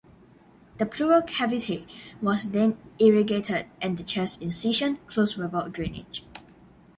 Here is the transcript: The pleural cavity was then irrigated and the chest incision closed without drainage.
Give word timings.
The 0.79 0.87
pleural 0.87 1.21
cavity 1.21 1.85
was 2.23 2.49
then 2.49 2.75
irrigated 2.97 3.67
and 3.83 3.97
the 3.97 4.03
chest 4.03 4.41
incision 4.41 4.97
closed 5.07 5.37
without 5.37 5.73
drainage. 5.73 6.25